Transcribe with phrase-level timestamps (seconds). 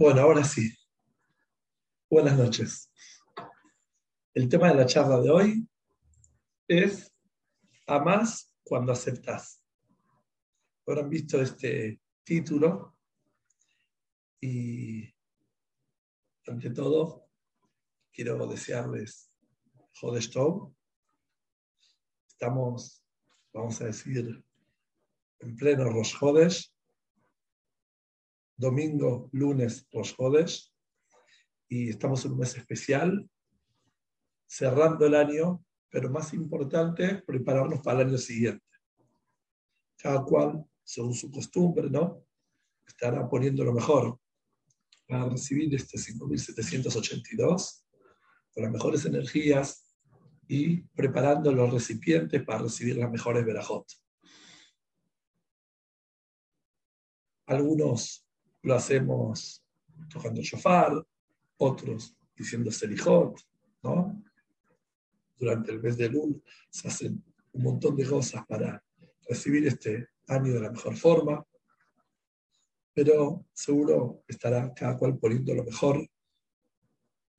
[0.00, 0.74] Bueno, ahora sí.
[2.08, 2.90] Buenas noches.
[4.32, 5.68] El tema de la charla de hoy
[6.66, 7.14] es
[7.86, 9.62] más cuando aceptas.
[10.86, 12.96] Habrán visto este título
[14.40, 15.04] y
[16.46, 17.28] ante todo
[18.10, 19.30] quiero desearles
[20.00, 20.32] Jodesh
[22.26, 23.04] Estamos,
[23.52, 24.42] vamos a decir,
[25.40, 26.72] en pleno Rosh Jodesh
[28.60, 30.72] domingo, lunes, los jodes,
[31.66, 33.28] y estamos en un mes especial,
[34.46, 38.64] cerrando el año, pero más importante, prepararnos para el año siguiente.
[39.96, 42.22] Cada cual, según su costumbre, ¿no?
[42.86, 44.20] Estará poniendo lo mejor
[45.06, 47.86] para recibir este 5782
[48.52, 49.96] con las mejores energías
[50.46, 53.86] y preparando los recipientes para recibir las mejores verajot.
[57.46, 58.29] Algunos
[58.62, 59.64] lo hacemos
[60.08, 61.04] tocando shofar,
[61.58, 63.38] otros diciendo selijot,
[63.82, 64.22] ¿no?
[65.36, 68.82] Durante el mes de Lul se hacen un montón de cosas para
[69.28, 71.44] recibir este año de la mejor forma,
[72.92, 76.06] pero seguro estará cada cual poniendo lo mejor,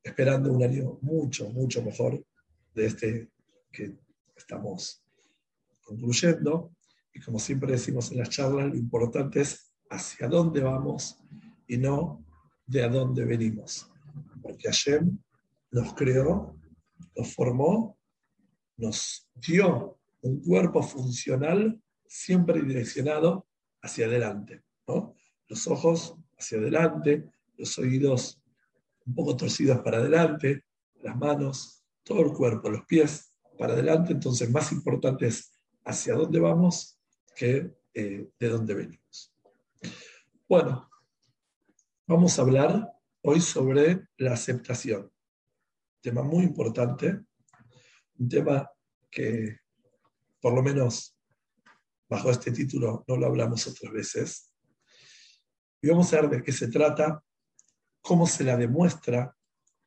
[0.03, 2.25] esperando un año mucho, mucho mejor
[2.73, 3.29] de este
[3.71, 3.97] que
[4.35, 5.03] estamos
[5.81, 6.71] concluyendo.
[7.13, 11.19] Y como siempre decimos en las charlas, lo importante es hacia dónde vamos
[11.67, 12.25] y no
[12.65, 13.91] de a dónde venimos.
[14.41, 15.19] Porque Hashem
[15.71, 16.57] nos creó,
[17.15, 17.97] nos formó,
[18.77, 23.45] nos dio un cuerpo funcional siempre direccionado
[23.81, 24.63] hacia adelante.
[25.47, 28.41] Los ojos hacia adelante, los oídos
[29.05, 30.63] un poco torcidos para adelante,
[31.01, 34.13] las manos, todo el cuerpo, los pies para adelante.
[34.13, 35.51] Entonces, más importante es
[35.83, 36.99] hacia dónde vamos
[37.35, 39.00] que eh, de dónde venimos.
[40.47, 40.89] Bueno,
[42.07, 45.11] vamos a hablar hoy sobre la aceptación.
[46.01, 47.21] Tema muy importante,
[48.19, 48.69] un tema
[49.09, 49.59] que
[50.41, 51.17] por lo menos
[52.09, 54.53] bajo este título no lo hablamos otras veces.
[55.81, 57.23] Y vamos a ver de qué se trata,
[58.01, 59.35] cómo se la demuestra,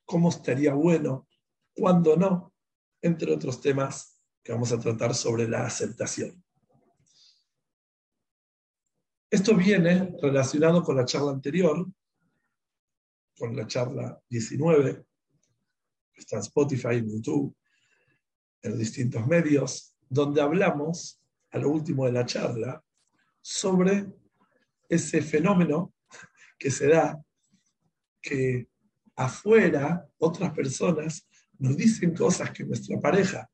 [0.04, 1.28] cómo estaría bueno,
[1.74, 2.54] cuándo no,
[3.02, 6.43] entre otros temas que vamos a tratar sobre la aceptación.
[9.34, 11.84] Esto viene relacionado con la charla anterior,
[13.36, 15.04] con la charla 19,
[16.12, 17.52] que está en Spotify, en YouTube,
[18.62, 22.80] en distintos medios, donde hablamos, a lo último de la charla,
[23.40, 24.06] sobre
[24.88, 25.92] ese fenómeno
[26.56, 27.20] que se da,
[28.22, 28.68] que
[29.16, 31.26] afuera otras personas
[31.58, 33.50] nos dicen cosas que nuestra pareja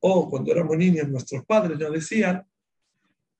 [0.00, 2.46] o cuando éramos niños nuestros padres nos decían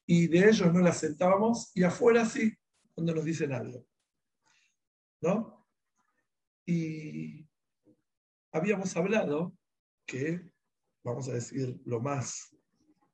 [0.06, 2.52] y de ellos no la aceptábamos y afuera sí,
[2.94, 3.86] cuando nos dicen algo.
[5.20, 5.66] ¿No?
[6.66, 7.46] Y
[8.52, 9.56] habíamos hablado
[10.04, 10.50] que,
[11.04, 12.54] vamos a decir, lo más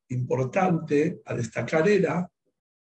[0.09, 2.31] importante a destacar era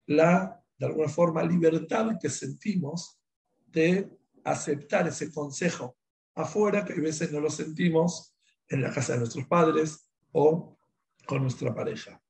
[0.07, 3.19] la, de alguna forma, libertad que sentimos
[3.67, 4.09] de
[4.43, 5.97] aceptar ese consejo
[6.35, 8.35] afuera, que a veces no lo sentimos
[8.67, 10.77] en la casa de nuestros padres o
[11.25, 12.21] con nuestra pareja.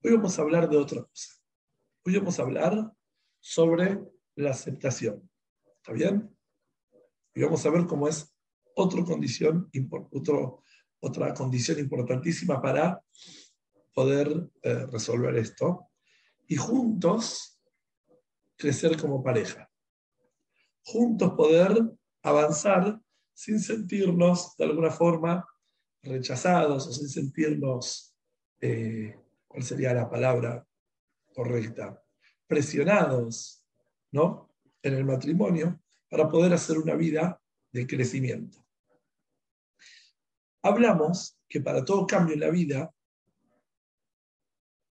[0.00, 1.32] Hoy vamos a hablar de otra cosa.
[2.04, 2.92] Hoy vamos a hablar
[3.40, 3.98] sobre
[4.36, 5.28] la aceptación.
[5.76, 6.36] ¿Está bien?
[7.34, 8.32] Y vamos a ver cómo es
[8.76, 9.68] otra condición,
[11.00, 13.02] otra condición importantísima para
[13.92, 15.88] poder eh, resolver esto
[16.46, 17.60] y juntos
[18.56, 19.68] crecer como pareja.
[20.84, 21.76] Juntos poder
[22.22, 23.00] avanzar
[23.34, 25.44] sin sentirnos de alguna forma
[26.02, 28.14] rechazados o sin sentirnos
[28.60, 29.16] eh,
[29.48, 30.66] ¿cuál sería la palabra
[31.34, 32.02] correcta?
[32.46, 33.64] Presionados,
[34.12, 34.54] ¿no?
[34.82, 37.42] En el matrimonio para poder hacer una vida
[37.72, 38.64] de crecimiento.
[40.62, 42.94] Hablamos que para todo cambio en la vida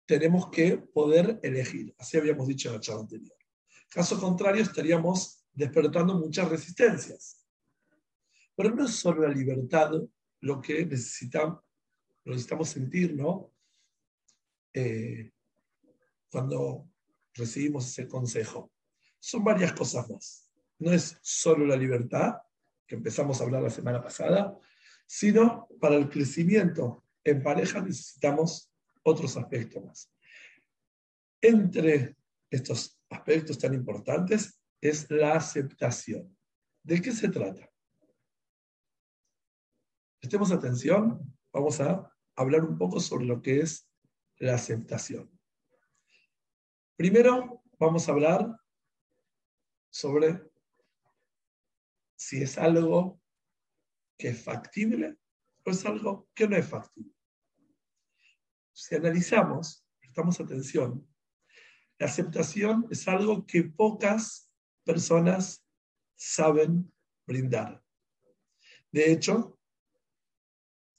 [0.07, 3.37] tenemos que poder elegir, así habíamos dicho en la charla anterior.
[3.91, 7.45] Caso contrario, estaríamos despertando muchas resistencias.
[8.55, 9.91] Pero no es solo la libertad
[10.41, 11.61] lo que necesitamos,
[12.25, 13.53] lo necesitamos sentir, ¿no?
[14.73, 15.31] Eh,
[16.31, 16.89] cuando
[17.35, 18.71] recibimos ese consejo.
[19.19, 20.51] Son varias cosas más.
[20.79, 22.35] No es solo la libertad,
[22.87, 24.57] que empezamos a hablar la semana pasada,
[25.07, 28.73] sino para el crecimiento en pareja necesitamos
[29.03, 30.13] otros aspectos más.
[31.41, 32.17] Entre
[32.51, 36.37] estos aspectos tan importantes es la aceptación.
[36.83, 37.71] ¿De qué se trata?
[40.21, 43.88] Prestemos atención, vamos a hablar un poco sobre lo que es
[44.39, 45.31] la aceptación.
[46.97, 48.61] Primero vamos a hablar
[49.91, 50.43] sobre
[52.17, 53.21] si es algo
[54.17, 55.17] que es factible
[55.65, 57.13] o es algo que no es factible.
[58.73, 61.07] Si analizamos, prestamos atención,
[61.99, 64.51] la aceptación es algo que pocas
[64.85, 65.65] personas
[66.15, 66.93] saben
[67.27, 67.83] brindar.
[68.91, 69.58] De hecho,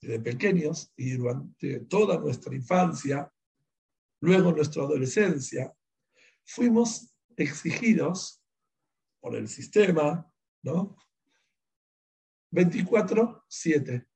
[0.01, 3.31] desde pequeños y durante toda nuestra infancia,
[4.22, 5.74] luego nuestra adolescencia,
[6.46, 8.42] fuimos exigidos
[9.19, 10.31] por el sistema,
[10.63, 10.96] ¿no?
[12.51, 14.07] 24-7.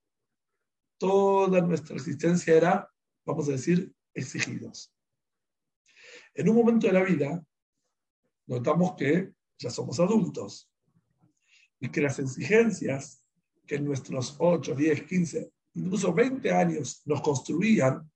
[0.97, 2.89] Toda nuestra existencia era,
[3.25, 4.94] vamos a decir, exigidos.
[6.33, 7.45] En un momento de la vida,
[8.47, 10.69] notamos que ya somos adultos
[11.79, 13.24] y que las exigencias
[13.65, 18.09] que nuestros 8, 10, 15, incluso 20 años nos construían,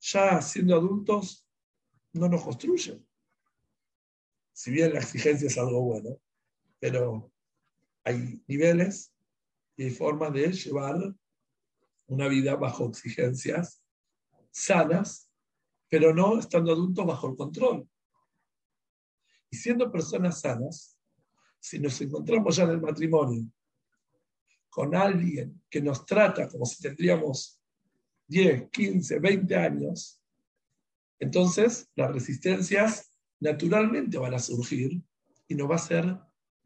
[0.00, 1.46] ya siendo adultos,
[2.12, 3.06] no nos construyen.
[4.52, 6.20] Si bien la exigencia es algo bueno,
[6.78, 7.32] pero
[8.04, 9.12] hay niveles
[9.76, 11.14] y hay formas de llevar
[12.06, 13.82] una vida bajo exigencias
[14.50, 15.28] sanas,
[15.88, 17.88] pero no estando adultos bajo el control.
[19.50, 20.96] Y siendo personas sanas,
[21.58, 23.46] si nos encontramos ya en el matrimonio
[24.74, 27.60] con alguien que nos trata como si tendríamos
[28.26, 30.20] 10, 15, 20 años,
[31.20, 35.00] entonces las resistencias naturalmente van a surgir
[35.46, 36.18] y nos va a ser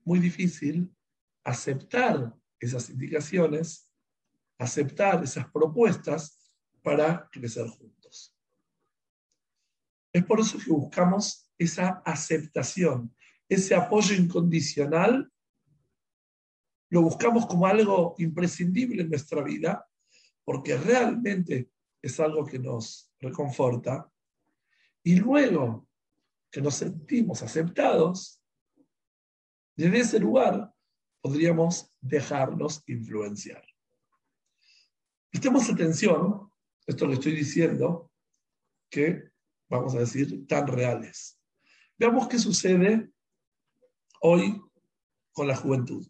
[0.06, 0.90] muy difícil
[1.44, 3.92] aceptar esas indicaciones,
[4.56, 6.50] aceptar esas propuestas
[6.82, 8.34] para crecer juntos.
[10.14, 13.14] Es por eso que buscamos esa aceptación,
[13.50, 15.30] ese apoyo incondicional,
[16.90, 19.86] lo buscamos como algo imprescindible en nuestra vida,
[20.44, 21.70] porque realmente
[22.00, 24.10] es algo que nos reconforta.
[25.02, 25.86] Y luego
[26.50, 28.42] que nos sentimos aceptados,
[29.76, 30.72] desde ese lugar
[31.20, 33.62] podríamos dejarnos influenciar.
[35.30, 36.50] Prestemos atención,
[36.86, 38.10] esto lo estoy diciendo,
[38.90, 39.30] que
[39.68, 41.38] vamos a decir tan reales.
[41.98, 43.10] Veamos qué sucede
[44.20, 44.60] hoy
[45.32, 46.06] con la juventud.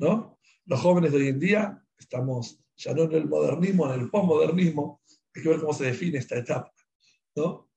[0.00, 0.38] ¿No?
[0.64, 5.02] Los jóvenes de hoy en día estamos ya no en el modernismo, en el posmodernismo,
[5.34, 6.72] hay que ver cómo se define esta etapa.
[7.36, 7.68] ¿no?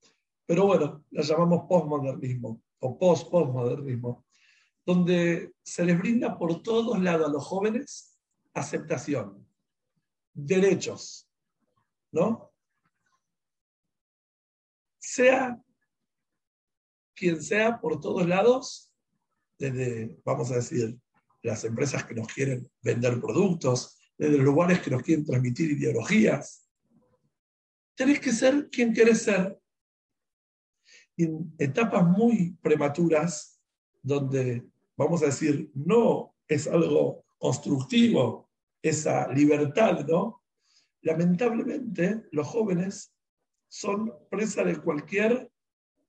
[0.46, 4.24] Pero bueno, la llamamos postmodernismo o post-postmodernismo
[4.86, 8.18] donde se les brinda por todos lados a los jóvenes
[8.54, 9.46] aceptación,
[10.32, 11.28] derechos,
[12.12, 12.52] ¿no?
[14.98, 15.60] Sea
[17.14, 18.90] quien sea por todos lados,
[19.58, 20.98] desde, vamos a decir,
[21.44, 26.66] las empresas que nos quieren vender productos, desde lugares que nos quieren transmitir ideologías.
[27.94, 29.58] Tenés que ser quien querés ser.
[31.16, 33.60] en etapas muy prematuras,
[34.02, 34.64] donde
[34.96, 38.50] vamos a decir, no es algo constructivo,
[38.82, 40.42] esa libertad, ¿no?
[41.02, 43.14] Lamentablemente, los jóvenes
[43.68, 45.50] son presa de cualquier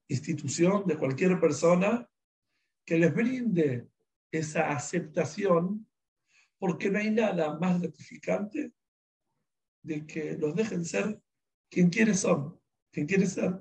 [0.08, 2.10] institución, de cualquier persona
[2.86, 3.88] que les brinde
[4.40, 5.88] esa aceptación,
[6.58, 8.74] porque no hay nada más gratificante
[9.82, 11.22] de que los dejen ser
[11.70, 12.60] quien quieren son,
[12.92, 13.54] quien quieren ser.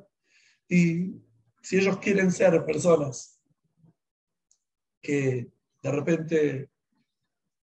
[0.69, 1.21] Y
[1.63, 3.41] si ellos quieren ser personas
[5.03, 5.51] que
[5.83, 6.71] de repente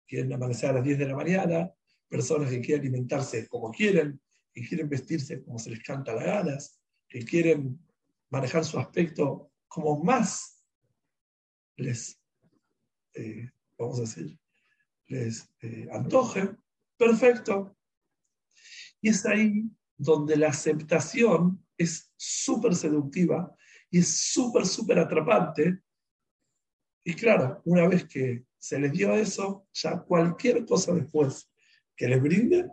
[0.07, 1.73] quieren amanecer a las 10 de la mañana,
[2.09, 4.21] personas que quieren alimentarse como quieren,
[4.53, 7.79] que quieren vestirse como se les canta las ganas, que quieren
[8.31, 10.65] manejar su aspecto como más
[11.77, 12.19] les,
[13.17, 14.39] eh, vamos a decir,
[15.07, 16.51] les eh, antoje,
[16.97, 17.77] perfecto.
[19.01, 19.65] Y es ahí
[19.97, 23.55] donde la aceptación es súper seductiva
[23.91, 25.83] y es súper, súper atrapante,
[27.09, 31.49] y claro, una vez que se les dio eso, ya cualquier cosa después
[31.95, 32.69] que les brinde,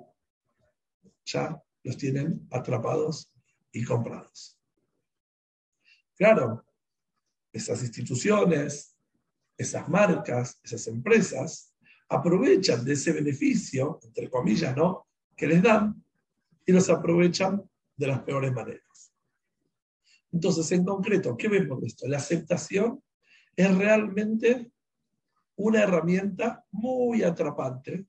[1.23, 3.31] ya los tienen atrapados
[3.71, 4.59] y comprados.
[6.15, 6.65] Claro,
[7.51, 8.92] esas instituciones,
[9.63, 11.73] esas marcas, esas empresas
[12.09, 15.07] aprovechan de ese beneficio, entre comillas, ¿no?
[15.35, 16.03] Que les dan
[16.65, 19.11] y los aprovechan de las peores maneras.
[20.31, 22.07] Entonces, en concreto, ¿qué vemos de esto?
[22.07, 23.03] La aceptación
[23.55, 24.71] es realmente
[25.55, 28.07] una herramienta muy atrapante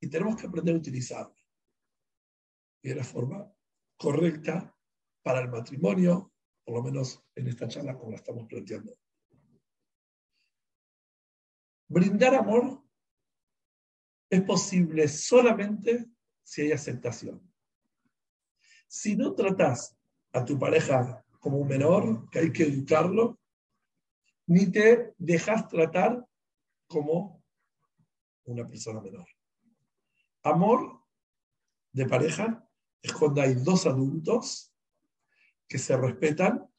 [0.00, 1.34] y tenemos que aprender a utilizarla
[2.82, 3.50] de la forma
[3.96, 4.74] correcta
[5.22, 6.32] para el matrimonio,
[6.64, 8.94] por lo menos en esta charla como la estamos planteando.
[11.90, 12.84] Brindar amor
[14.30, 16.06] es posible solamente
[16.44, 17.52] si hay aceptación.
[18.86, 19.98] Si no tratas
[20.32, 23.40] a tu pareja como un menor, que hay que educarlo,
[24.46, 26.24] ni te dejas tratar
[26.86, 27.42] como
[28.44, 29.26] una persona menor.
[30.44, 31.04] Amor
[31.90, 32.70] de pareja
[33.02, 34.72] es cuando hay dos adultos
[35.66, 36.72] que se respetan,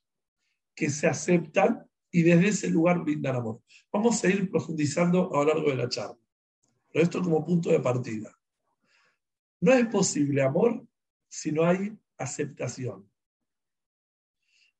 [0.73, 3.61] que se aceptan y desde ese lugar brindan amor.
[3.91, 6.17] Vamos a ir profundizando a lo largo de la charla.
[6.91, 8.37] Pero esto como punto de partida.
[9.61, 10.85] No es posible amor
[11.29, 13.09] si no hay aceptación.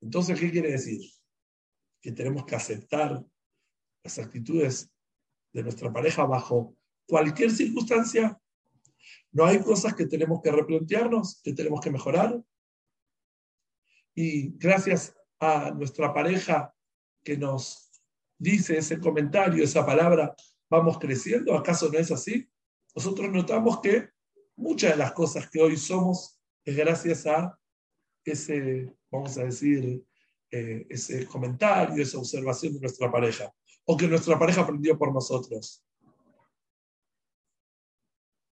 [0.02, 1.02] Entonces, ¿qué quiere decir?
[2.02, 3.24] Que tenemos que aceptar
[4.04, 4.92] las actitudes
[5.54, 6.76] de nuestra pareja bajo
[7.08, 8.38] cualquier circunstancia.
[9.32, 12.44] No hay cosas que tenemos que replantearnos, que tenemos que mejorar.
[14.16, 16.74] Y gracias a nuestra pareja
[17.24, 17.92] que nos
[18.38, 20.36] dice ese comentario, esa palabra,
[20.70, 21.56] vamos creciendo.
[21.56, 22.50] ¿Acaso no es así?
[22.96, 24.10] Nosotros notamos que
[24.56, 27.58] muchas de las cosas que hoy somos es gracias a
[28.24, 30.04] ese, vamos a decir,
[30.52, 33.54] eh, ese comentario, esa observación de nuestra pareja,
[33.86, 35.84] o que nuestra pareja aprendió por nosotros.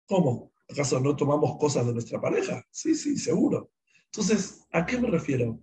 [0.06, 0.52] ¿Cómo?
[0.68, 2.64] ¿Acaso no tomamos cosas de nuestra pareja?
[2.70, 3.70] Sí, sí, seguro.
[4.06, 5.58] Entonces, ¿a qué me refiero?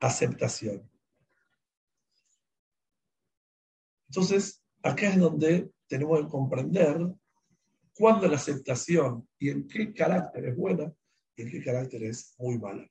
[0.00, 0.88] Aceptación.
[4.08, 7.08] Entonces, acá es donde tenemos que comprender
[7.94, 10.92] cuándo la aceptación y en qué carácter es buena
[11.36, 12.88] y en qué carácter es muy mala.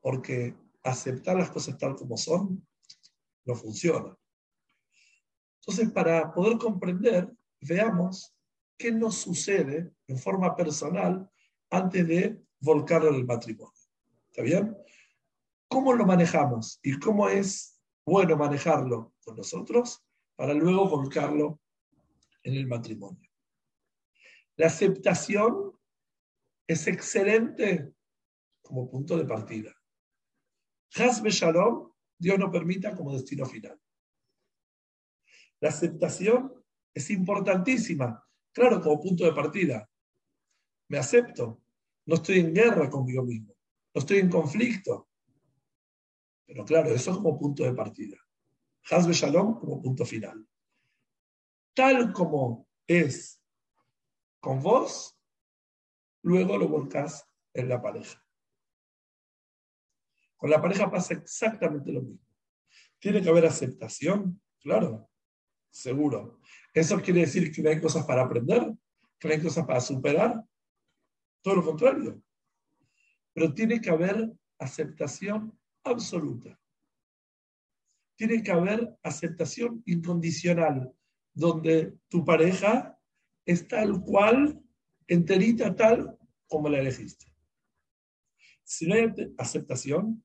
[0.00, 2.66] Porque aceptar las cosas tal como son
[3.44, 4.16] no funciona.
[5.60, 7.30] Entonces, para poder comprender,
[7.60, 8.34] veamos
[8.76, 11.28] qué nos sucede en forma personal
[11.70, 13.72] antes de volcarlo en el matrimonio.
[14.30, 14.76] ¿Está bien?
[15.68, 20.04] ¿Cómo lo manejamos y cómo es bueno manejarlo con nosotros
[20.36, 21.60] para luego volcarlo
[22.42, 23.30] en el matrimonio?
[24.56, 25.72] La aceptación
[26.66, 27.92] es excelente
[28.62, 29.74] como punto de partida.
[30.96, 33.78] Hasbe Shalom, Dios no permita como destino final.
[35.60, 36.52] La aceptación
[36.92, 39.88] es importantísima, claro, como punto de partida.
[40.88, 41.62] Me acepto,
[42.06, 43.54] no estoy en guerra conmigo mismo,
[43.94, 45.08] no estoy en conflicto.
[46.46, 48.16] Pero claro, eso es como punto de partida.
[48.90, 50.46] Hasbe Shalom como punto final.
[51.74, 53.42] Tal como es
[54.40, 55.18] con vos,
[56.22, 58.22] luego lo volcás en la pareja.
[60.36, 62.26] Con la pareja pasa exactamente lo mismo.
[62.98, 64.40] ¿Tiene que haber aceptación?
[64.60, 65.10] Claro,
[65.70, 66.40] seguro.
[66.72, 68.72] ¿Eso quiere decir que no hay cosas para aprender?
[69.18, 70.44] ¿Que no hay cosas para superar?
[71.42, 72.22] Todo lo contrario.
[73.32, 76.58] Pero tiene que haber aceptación absoluta.
[78.16, 80.92] Tiene que haber aceptación incondicional,
[81.32, 82.98] donde tu pareja
[83.44, 84.62] es tal cual,
[85.06, 86.16] enterita tal
[86.46, 87.26] como la elegiste.
[88.62, 90.24] Si no hay aceptación,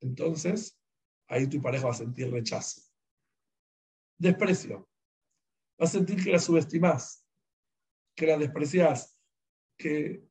[0.00, 0.78] entonces
[1.28, 2.82] ahí tu pareja va a sentir rechazo.
[4.18, 4.88] Desprecio.
[5.80, 7.24] Va a sentir que la subestimas,
[8.16, 9.16] que la desprecias,
[9.76, 10.24] que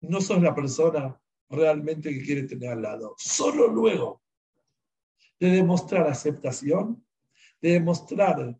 [0.00, 1.18] no sos la persona
[1.48, 3.14] realmente que quiere tener al lado.
[3.18, 4.22] Solo luego
[5.42, 7.04] de demostrar aceptación,
[7.60, 8.56] de demostrar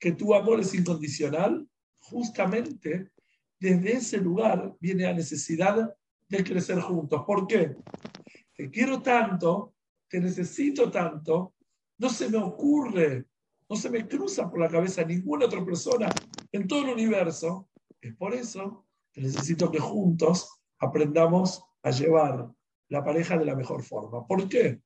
[0.00, 1.64] que tu amor es incondicional,
[2.00, 3.12] justamente
[3.60, 5.94] desde ese lugar viene la necesidad
[6.28, 7.22] de crecer juntos.
[7.24, 7.76] ¿Por qué?
[8.56, 9.74] te quiero tanto,
[10.08, 11.54] te necesito tanto,
[11.98, 13.26] no se me ocurre,
[13.70, 16.08] no se me cruza por la cabeza ninguna otra persona
[16.50, 17.68] en todo el universo.
[18.00, 22.50] Es por eso que necesito que juntos aprendamos a llevar
[22.88, 24.26] la pareja de la mejor forma.
[24.26, 24.82] ¿Por qué?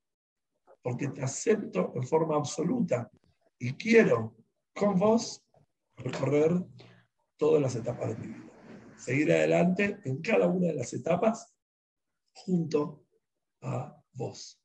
[0.81, 3.11] Porque te acepto en forma absoluta
[3.57, 4.35] y quiero
[4.73, 5.43] con vos
[5.97, 6.63] recorrer
[7.37, 8.51] todas las etapas de mi vida.
[8.97, 11.53] Seguir adelante en cada una de las etapas
[12.33, 13.05] junto
[13.61, 14.61] a vos.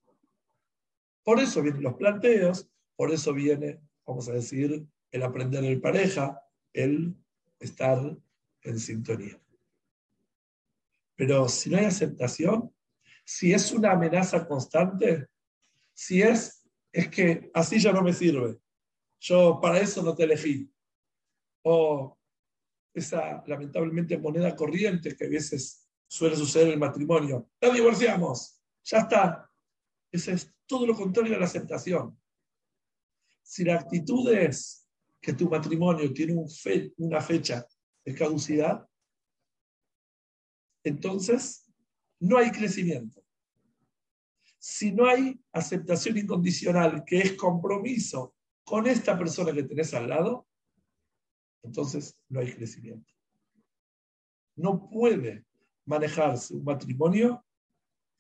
[1.23, 6.40] Por eso vienen los planteos, por eso viene, vamos a decir, el aprender en pareja,
[6.73, 7.16] el
[7.59, 8.16] estar
[8.62, 9.40] en sintonía.
[11.16, 12.73] Pero si no hay aceptación,
[13.25, 15.28] si es una amenaza constante,
[15.94, 18.58] si es, es que así ya no me sirve,
[19.20, 20.70] yo para eso no te elegí,
[21.62, 22.18] o
[22.92, 28.98] esa lamentablemente moneda corriente que a veces suele suceder en el matrimonio, la divorciamos, ya
[28.98, 29.50] está.
[30.12, 32.16] Eso es todo lo contrario a la aceptación.
[33.42, 34.88] Si la actitud es
[35.20, 36.36] que tu matrimonio tiene
[36.98, 37.66] una fecha
[38.04, 38.86] de caducidad,
[40.84, 41.72] entonces
[42.20, 43.23] no hay crecimiento.
[44.66, 50.47] Si no hay aceptación incondicional, que es compromiso con esta persona que tenés al lado,
[51.62, 53.12] entonces no hay crecimiento.
[54.56, 55.44] No puede
[55.85, 57.44] manejarse un matrimonio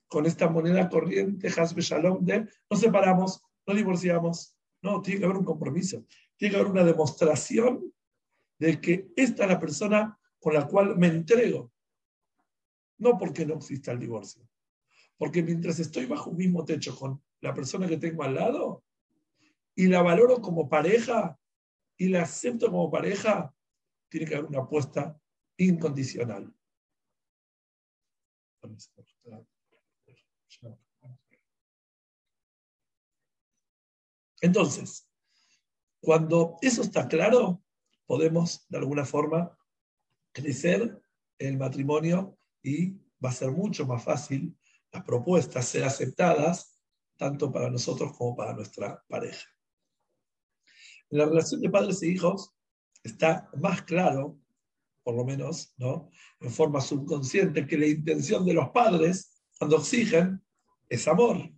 [0.06, 5.38] con esta moneda corriente, Hasbe Shalom, de nos separamos, nos divorciamos, No, tiene que haber
[5.38, 6.04] un compromiso.
[6.36, 7.90] Tiene que haber una demostración
[8.58, 11.72] de que esta es la persona con la cual me entrego.
[12.98, 14.46] No porque no exista el divorcio.
[15.24, 18.84] Porque mientras estoy bajo un mismo techo con la persona que tengo al lado
[19.74, 21.40] y la valoro como pareja
[21.96, 23.54] y la acepto como pareja,
[24.10, 25.18] tiene que haber una apuesta
[25.56, 26.54] incondicional.
[34.42, 35.08] Entonces,
[36.02, 37.62] cuando eso está claro,
[38.04, 39.58] podemos de alguna forma
[40.32, 41.02] crecer
[41.38, 42.90] el matrimonio y
[43.24, 44.54] va a ser mucho más fácil
[44.94, 46.78] las propuestas ser aceptadas
[47.16, 49.44] tanto para nosotros como para nuestra pareja.
[51.10, 52.54] En la relación de padres e hijos
[53.02, 54.38] está más claro,
[55.02, 56.10] por lo menos, ¿no?
[56.40, 60.40] en forma subconsciente, que la intención de los padres cuando exigen
[60.88, 61.50] es amor.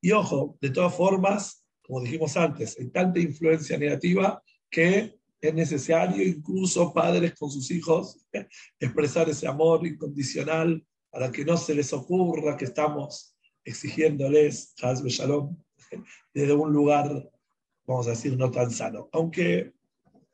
[0.00, 6.26] Y ojo, de todas formas, como dijimos antes, hay tanta influencia negativa que es necesario
[6.26, 8.26] incluso padres con sus hijos
[8.80, 15.56] expresar ese amor incondicional para que no se les ocurra que estamos exigiéndoles, Shalom,
[16.34, 17.30] desde un lugar,
[17.86, 19.08] vamos a decir, no tan sano.
[19.12, 19.72] Aunque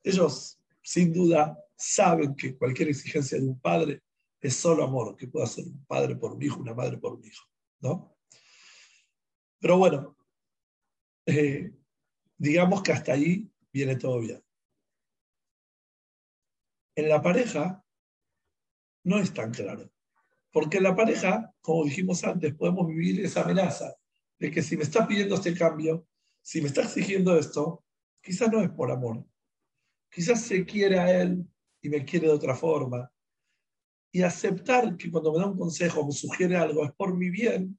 [0.03, 4.03] ellos, sin duda, saben que cualquier exigencia de un padre
[4.41, 7.25] es solo amor, que pueda ser un padre por un hijo, una madre por un
[7.27, 7.45] hijo,
[7.81, 8.17] ¿no?
[9.59, 10.17] Pero bueno,
[11.27, 11.75] eh,
[12.39, 14.43] digamos que hasta ahí viene todo bien.
[16.95, 17.85] En la pareja
[19.05, 19.91] no es tan claro.
[20.53, 23.95] Porque la pareja, como dijimos antes, podemos vivir esa amenaza
[24.39, 26.07] de que si me está pidiendo este cambio,
[26.43, 27.85] si me está exigiendo esto,
[28.21, 29.25] quizás no es por amor.
[30.11, 31.47] Quizás se quiere a él
[31.81, 33.13] y me quiere de otra forma.
[34.13, 37.79] Y aceptar que cuando me da un consejo, me sugiere algo, es por mi bien,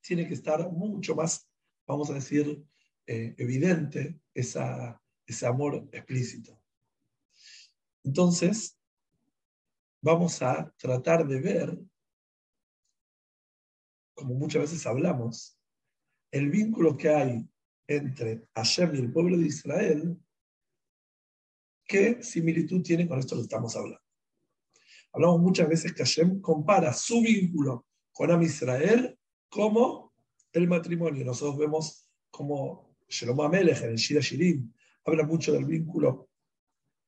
[0.00, 1.46] tiene que estar mucho más,
[1.86, 2.64] vamos a decir,
[3.06, 6.58] eh, evidente ese amor explícito.
[8.04, 8.78] Entonces,
[10.00, 11.78] vamos a tratar de ver,
[14.18, 15.56] como muchas veces hablamos,
[16.32, 17.48] el vínculo que hay
[17.86, 20.18] entre Hashem y el pueblo de Israel,
[21.86, 24.02] qué similitud tiene con esto que estamos hablando.
[25.12, 29.16] Hablamos muchas veces que Hashem compara su vínculo con Am Israel
[29.48, 30.12] como
[30.52, 31.24] el matrimonio.
[31.24, 34.72] Nosotros vemos como Shalom Amelech, en el Shira Shirim,
[35.04, 36.28] habla mucho del vínculo,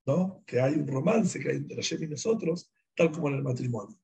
[0.06, 0.44] ¿no?
[0.46, 3.98] que hay un romance que hay entre Hashem y nosotros, tal como en el matrimonio.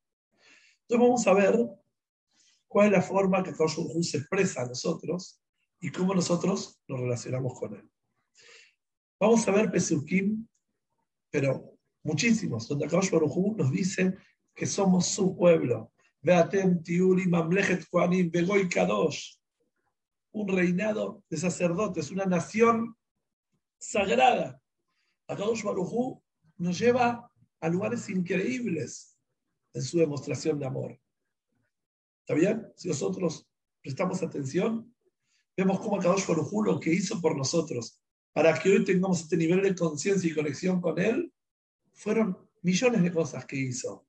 [0.83, 1.86] Entonces vamos a ver
[2.69, 5.41] cuál es la forma que Kaush se expresa a nosotros
[5.81, 7.91] y cómo nosotros nos relacionamos con él.
[9.21, 10.47] Vamos a ver Pesukim,
[11.31, 14.17] pero muchísimos, donde Kaush nos dice
[14.55, 15.93] que somos su pueblo.
[16.21, 17.25] Veatem tiuri
[20.37, 22.95] un reinado de sacerdotes, una nación
[23.79, 24.61] sagrada.
[25.29, 26.23] Akadosh Barujú
[26.59, 29.17] nos lleva a lugares increíbles
[29.73, 31.01] en su demostración de amor.
[32.27, 32.67] ¿Está bien?
[32.75, 33.47] Si nosotros
[33.81, 34.93] prestamos atención,
[35.57, 39.63] vemos cómo Akadosh Barujú lo que hizo por nosotros, para que hoy tengamos este nivel
[39.63, 41.33] de conciencia y conexión con Él,
[41.93, 44.09] fueron millones de cosas que hizo.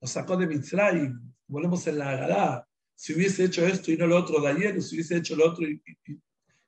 [0.00, 4.16] Nos sacó de Mitzrayim, volvemos en la Agará, si hubiese hecho esto y no lo
[4.16, 5.82] otro o si hubiese hecho lo otro y,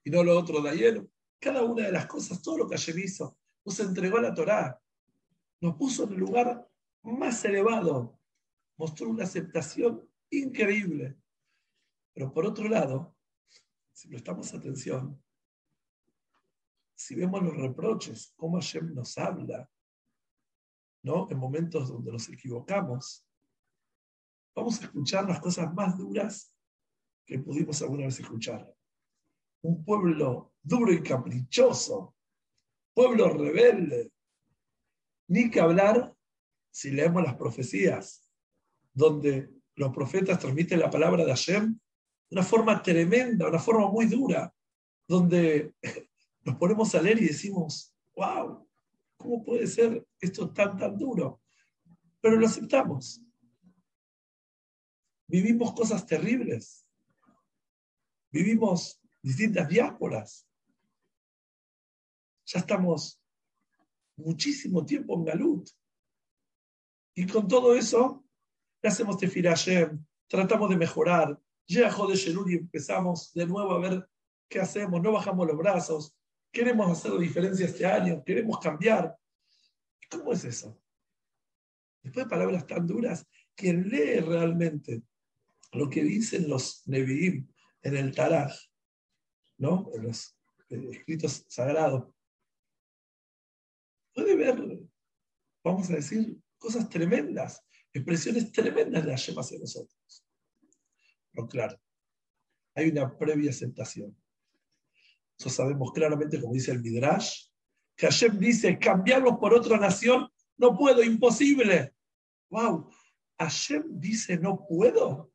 [0.07, 1.07] no lo otro de ayer.
[1.39, 4.83] Cada una de las cosas, todo lo que ayer hizo, nos entregó a la Torá,
[5.61, 6.69] nos puso en el lugar
[7.05, 8.19] más elevado,
[8.77, 11.17] mostró una aceptación increíble.
[12.15, 13.17] Pero por otro lado,
[13.93, 15.23] si prestamos atención,
[16.95, 19.69] si vemos los reproches, cómo Hashem nos habla,
[21.03, 21.31] ¿no?
[21.31, 23.27] en momentos donde nos equivocamos,
[24.55, 26.55] vamos a escuchar las cosas más duras
[27.25, 28.75] que pudimos alguna vez escuchar.
[29.63, 32.15] Un pueblo duro y caprichoso,
[32.95, 34.13] pueblo rebelde.
[35.29, 36.15] Ni que hablar
[36.71, 38.29] si leemos las profecías,
[38.93, 44.07] donde los profetas transmiten la palabra de Hashem de una forma tremenda, una forma muy
[44.07, 44.53] dura,
[45.09, 45.75] donde
[46.45, 48.67] nos ponemos a leer y decimos, wow,
[49.17, 51.41] ¿cómo puede ser esto tan, tan duro?
[52.21, 53.23] Pero lo aceptamos
[55.31, 56.85] vivimos cosas terribles.
[58.33, 60.47] Vivimos distintas diásporas.
[62.47, 63.23] Ya estamos
[64.17, 65.71] muchísimo tiempo en Galut.
[67.15, 68.25] Y con todo eso,
[68.83, 69.49] le hacemos Tefir
[70.29, 71.39] tratamos de mejorar.
[71.67, 74.09] Llega Jode Shelur y empezamos de nuevo a ver
[74.49, 76.17] qué hacemos, no bajamos los brazos,
[76.51, 79.17] queremos hacer la diferencia este año, queremos cambiar.
[80.11, 80.81] ¿Cómo es eso?
[82.03, 85.03] Después de palabras tan duras, quien lee realmente
[85.73, 87.47] lo que dicen los Nevi'im
[87.83, 88.53] en el Taraj,
[89.59, 89.91] ¿no?
[89.95, 90.37] en los
[90.71, 92.13] eh, escritos sagrados,
[94.15, 94.81] puede ver,
[95.63, 97.63] vamos a decir, cosas tremendas,
[97.93, 100.25] expresiones tremendas de Hashem hacia nosotros.
[101.33, 101.81] Pero claro,
[102.75, 104.17] hay una previa aceptación.
[105.39, 107.47] Eso sabemos claramente, como dice el Midrash,
[107.97, 111.95] que Hashem dice, cambiarlos por otra nación, no puedo, imposible.
[112.51, 112.91] ¡Wow!
[113.39, 115.33] Hashem dice, no puedo.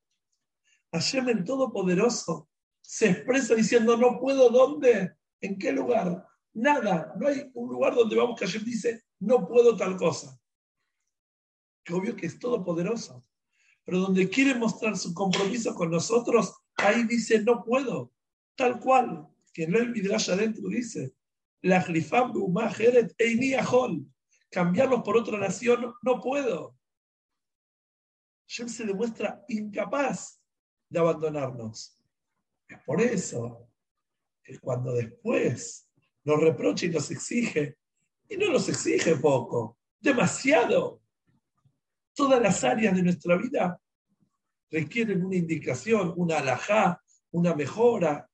[0.91, 2.50] Hashem el Todopoderoso
[2.82, 5.15] se expresa diciendo, no puedo, ¿dónde?
[5.41, 6.26] ¿En qué lugar?
[6.54, 7.13] Nada.
[7.20, 10.39] No hay un lugar donde vamos que Hashem dice, no puedo tal cosa.
[11.86, 13.26] Que obvio que es todopoderoso.
[13.86, 18.12] Pero donde quiere mostrar su compromiso con nosotros, ahí dice, no puedo.
[18.56, 19.30] Tal cual.
[19.54, 21.13] Que no el Midrash adentro dice,
[21.62, 22.34] la Hlifam
[22.78, 23.15] Heret
[23.71, 24.06] Hol.
[24.52, 26.76] Cambiarlos por otra nación, no puedo.
[28.48, 30.41] Hashem se demuestra incapaz
[30.89, 32.00] de abandonarnos.
[32.67, 33.69] Es por eso
[34.43, 35.89] que cuando después
[36.24, 37.78] nos reprocha y nos exige,
[38.30, 41.02] y no nos exige poco, demasiado,
[42.15, 43.80] todas las áreas de nuestra vida
[44.71, 48.30] requieren una indicación, una alajá, una mejora.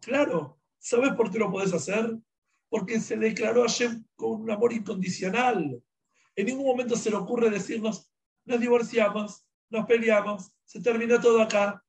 [0.00, 2.18] Claro, ¿sabes por qué lo podés hacer?
[2.68, 5.82] Porque se declaró a Hashem con un amor incondicional.
[6.34, 8.10] En ningún momento se le ocurre decirnos,
[8.44, 11.84] nos divorciamos, nos peleamos, se terminó todo acá.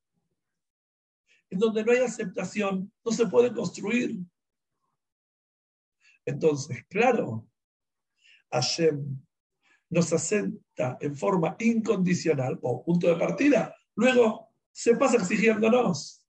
[1.50, 4.18] En donde no hay aceptación, no se puede construir.
[6.24, 7.46] Entonces, claro,
[8.50, 9.22] Hashem
[9.92, 16.26] nos acepta en forma incondicional o punto de partida, luego se pasa exigiéndonos,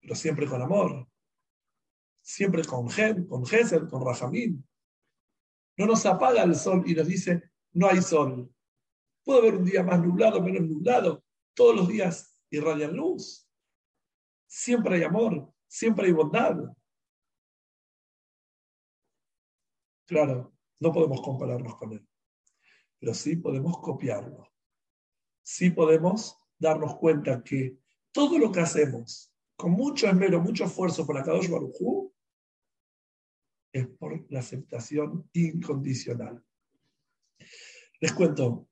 [0.00, 1.08] pero siempre con amor,
[2.20, 4.64] siempre con Gem, con Gesel, con Rajamín.
[5.76, 8.48] No nos apaga el sol y nos dice, no hay sol.
[9.24, 11.24] Puede haber un día más nublado, menos nublado.
[11.54, 13.48] Todos los días irradian luz.
[14.46, 16.56] Siempre hay amor, siempre hay bondad.
[20.06, 22.06] Claro, no podemos compararnos con él,
[23.02, 24.48] pero sí podemos copiarlo.
[25.42, 27.76] Sí podemos darnos cuenta que
[28.12, 32.12] todo lo que hacemos con mucho esmero, mucho esfuerzo por Kadosh Baruj
[33.72, 36.44] es por la aceptación incondicional.
[38.00, 38.68] Les cuento,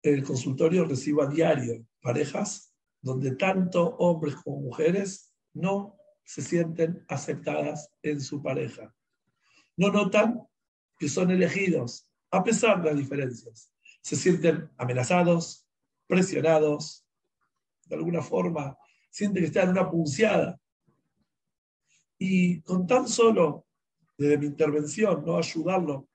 [0.00, 7.92] el consultorio recibo a diario parejas donde tanto hombres como mujeres no se sienten aceptadas
[8.00, 8.96] en su pareja.
[9.76, 10.48] No notan
[10.98, 13.72] que son elegidos, a pesar de las diferencias.
[14.02, 15.66] Se sienten amenazados,
[16.06, 17.04] presionados,
[17.86, 18.76] de alguna forma,
[19.10, 20.60] sienten que están en una punceada.
[22.18, 23.66] Y con tan solo,
[24.16, 26.08] desde mi intervención, no ayudarlo,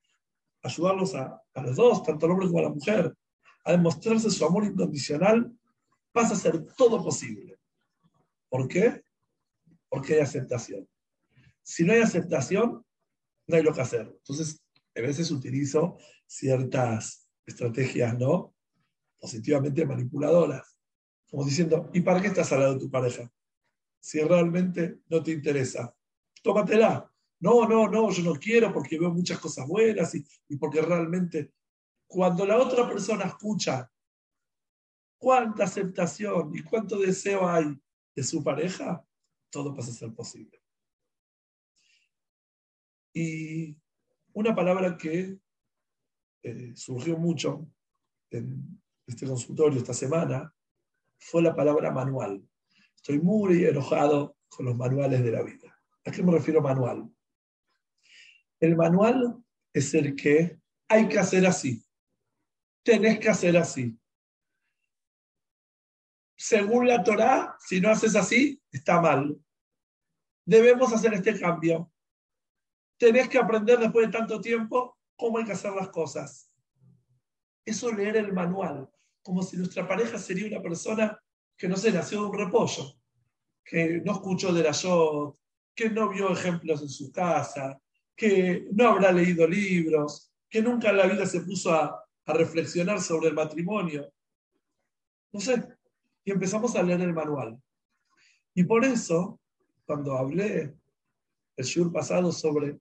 [0.63, 3.15] ayudarlos a, a los dos, tanto al hombre como a la mujer,
[3.63, 5.51] a demostrarse su amor incondicional,
[6.11, 7.57] pasa a ser todo posible.
[8.49, 9.03] ¿Por qué?
[9.89, 10.87] Porque hay aceptación.
[11.63, 12.85] Si no hay aceptación,
[13.47, 14.11] no hay lo que hacer.
[14.17, 14.61] Entonces,
[14.95, 18.55] a veces utilizo ciertas estrategias, ¿no?
[19.19, 20.77] Positivamente manipuladoras.
[21.29, 23.31] Como diciendo, ¿y para qué estás al lado de tu pareja?
[23.99, 25.95] Si realmente no te interesa,
[26.43, 27.07] tómatela.
[27.39, 31.53] No, no, no, yo no quiero porque veo muchas cosas buenas y, y porque realmente
[32.05, 33.89] cuando la otra persona escucha
[35.17, 37.79] cuánta aceptación y cuánto deseo hay
[38.15, 39.05] de su pareja,
[39.49, 40.61] todo pasa a ser posible.
[43.13, 43.77] Y
[44.33, 45.37] una palabra que
[46.43, 47.67] eh, surgió mucho
[48.29, 50.53] en este consultorio esta semana
[51.19, 52.43] fue la palabra manual.
[52.95, 55.77] Estoy muy enojado con los manuales de la vida.
[56.05, 57.09] ¿A qué me refiero manual?
[58.59, 61.85] El manual es el que hay que hacer así
[62.83, 63.97] tenés que hacer así.
[66.35, 69.39] Según la Torá, si no haces así, está mal.
[70.45, 71.91] Debemos hacer este cambio.
[73.01, 76.51] Tenés que aprender después de tanto tiempo cómo hay que hacer las cosas.
[77.65, 78.87] Eso leer el manual,
[79.23, 81.19] como si nuestra pareja sería una persona
[81.57, 82.93] que no se nació de un repollo,
[83.65, 85.35] que no escuchó de la shot,
[85.73, 87.81] que no vio ejemplos en su casa,
[88.15, 93.01] que no habrá leído libros, que nunca en la vida se puso a, a reflexionar
[93.01, 94.13] sobre el matrimonio.
[95.31, 95.59] No sé,
[96.23, 97.59] y empezamos a leer el manual.
[98.53, 99.39] Y por eso,
[99.87, 100.75] cuando hablé
[101.55, 102.79] el shur pasado sobre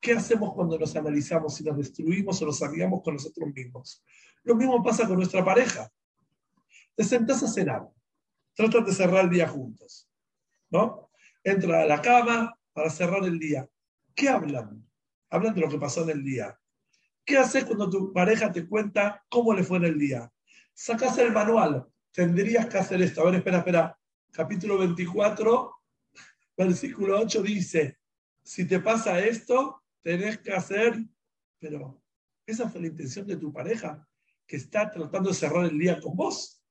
[0.00, 4.02] qué hacemos cuando nos analizamos, si nos destruimos o nos amigamos con nosotros mismos,
[4.44, 5.90] lo mismo pasa con nuestra pareja.
[6.94, 7.88] Te sentás a cenar,
[8.54, 10.08] tratan de cerrar el día juntos,
[10.70, 11.10] ¿no?
[11.42, 13.68] Entra a la cama para cerrar el día.
[14.14, 14.84] ¿Qué hablan?
[15.30, 16.58] Hablan de lo que pasó en el día.
[17.24, 20.32] ¿Qué haces cuando tu pareja te cuenta cómo le fue en el día?
[20.72, 21.86] Sacas el manual.
[22.12, 23.20] Tendrías que hacer esto.
[23.20, 23.98] A ver, espera, espera.
[24.30, 25.74] Capítulo 24,
[26.56, 27.98] versículo 8 dice,
[28.42, 31.04] si te pasa esto, tenés que hacer,
[31.58, 32.02] pero
[32.46, 34.08] esa fue la intención de tu pareja,
[34.46, 36.62] que está tratando de cerrar el día con vos.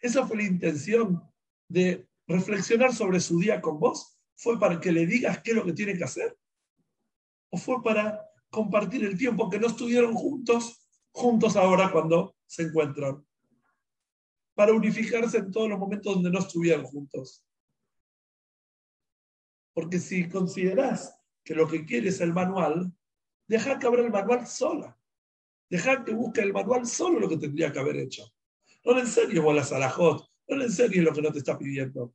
[0.00, 1.22] Esa fue la intención
[1.68, 4.18] de reflexionar sobre su día con vos.
[4.34, 6.38] ¿Fue para que le digas qué es lo que tiene que hacer?
[7.50, 13.26] ¿O fue para compartir el tiempo que no estuvieron juntos, juntos ahora cuando se encuentran?
[14.54, 17.44] Para unificarse en todos los momentos donde no estuvieron juntos.
[19.74, 22.92] Porque si consideras que lo que quiere es el manual,
[23.46, 24.96] deja que abra el manual sola.
[25.68, 28.32] Deja que busque el manual solo lo que tendría que haber hecho.
[28.84, 31.56] No le enseñes bolas a la hot, no le enseñes lo que no te está
[31.56, 32.14] pidiendo.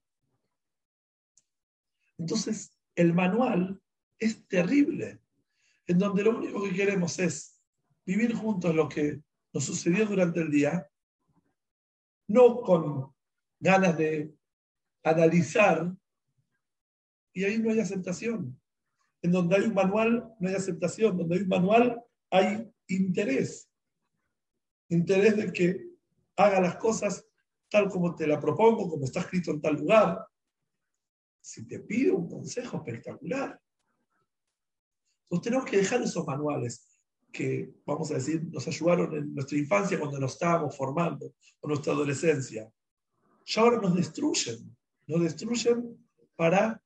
[2.17, 3.81] Entonces, el manual
[4.19, 5.19] es terrible,
[5.87, 7.61] en donde lo único que queremos es
[8.05, 9.21] vivir juntos lo que
[9.53, 10.89] nos sucedió durante el día,
[12.27, 13.13] no con
[13.59, 14.33] ganas de
[15.03, 15.93] analizar,
[17.33, 18.59] y ahí no hay aceptación.
[19.25, 23.67] En donde hay un manual no hay aceptación, donde hay un manual hay interés.
[24.87, 25.83] Interés de que
[26.35, 27.25] haga las cosas
[27.67, 30.27] tal como te la propongo, como está escrito en tal lugar.
[31.41, 33.59] Si te pido un consejo espectacular.
[35.23, 36.87] Entonces tenemos que dejar esos manuales
[37.31, 41.93] que, vamos a decir, nos ayudaron en nuestra infancia cuando nos estábamos formando, o nuestra
[41.93, 42.71] adolescencia.
[43.43, 45.97] Ya ahora nos destruyen, nos destruyen
[46.35, 46.79] para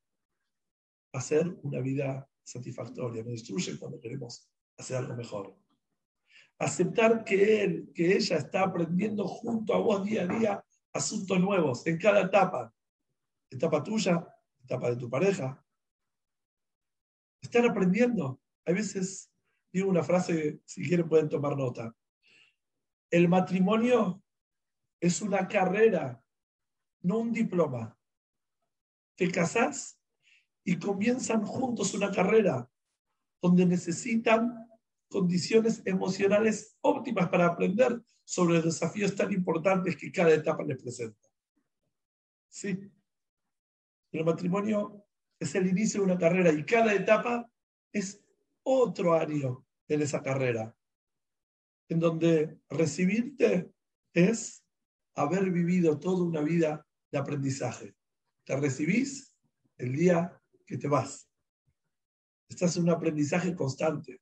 [1.12, 5.56] hacer una vida satisfactoria, nos destruyen cuando queremos hacer algo mejor.
[6.58, 11.86] Aceptar que él, que ella está aprendiendo junto a vos día a día asuntos nuevos
[11.88, 12.74] en cada etapa.
[13.50, 14.28] Etapa tuya,
[14.64, 15.64] etapa de tu pareja.
[17.42, 18.42] Están aprendiendo.
[18.66, 19.32] A veces
[19.72, 21.96] digo una frase, si quieren pueden tomar nota.
[23.10, 24.22] El matrimonio
[25.00, 26.24] es una carrera,
[27.02, 27.98] no un diploma.
[29.16, 29.99] Te casás
[30.64, 32.70] y comienzan juntos una carrera
[33.42, 34.68] donde necesitan
[35.10, 41.28] condiciones emocionales óptimas para aprender sobre los desafíos tan importantes que cada etapa les presenta.
[42.50, 42.78] Sí.
[44.12, 45.06] El matrimonio
[45.40, 47.50] es el inicio de una carrera y cada etapa
[47.92, 48.24] es
[48.64, 50.76] otro año en esa carrera,
[51.88, 53.72] en donde recibirte
[54.14, 54.64] es
[55.16, 57.96] haber vivido toda una vida de aprendizaje.
[58.44, 59.36] Te recibís
[59.78, 60.39] el día
[60.70, 61.28] que te vas.
[62.48, 64.22] Estás en un aprendizaje constante.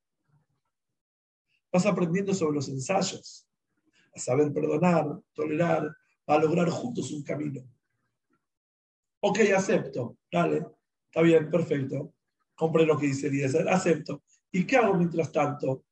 [1.73, 3.45] Vas aprendiendo sobre los ensayos,
[4.15, 5.93] a saber perdonar, tolerar,
[6.25, 7.69] a lograr juntos un camino.
[9.19, 10.17] Ok, acepto.
[10.31, 10.65] Dale,
[11.07, 12.13] está bien, perfecto.
[12.55, 13.29] Compré lo que dice
[13.69, 14.23] acepto.
[14.49, 15.83] ¿Y qué hago mientras tanto?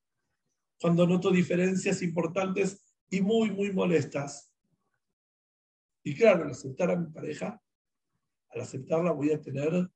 [0.80, 4.54] Cuando noto diferencias importantes y muy, muy molestas.
[6.02, 7.62] Y claro, al aceptar a mi pareja,
[8.52, 9.90] al aceptarla voy a tener